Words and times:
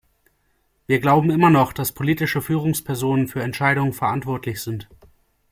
Wir 0.87 0.99
glauben 0.99 1.29
immer 1.29 1.51
noch, 1.51 1.73
dass 1.73 1.91
politische 1.91 2.41
Führungspersonen 2.41 3.27
für 3.27 3.43
Entscheidungen 3.43 3.93
verantwortlich 3.93 4.59
sind. 4.63 4.89